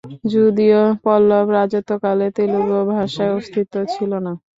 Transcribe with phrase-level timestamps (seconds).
[0.33, 4.31] যদিও পল্লব রাজত্বকালে তেলুগু ভাষার অস্তিত্ব ছিল না।